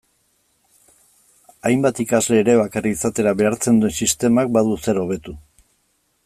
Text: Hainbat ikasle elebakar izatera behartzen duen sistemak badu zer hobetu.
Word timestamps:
Hainbat 1.69 2.01
ikasle 2.03 2.39
elebakar 2.45 2.87
izatera 2.93 3.35
behartzen 3.43 3.79
duen 3.85 3.95
sistemak 4.07 4.51
badu 4.57 4.75
zer 4.89 5.03
hobetu. 5.05 5.37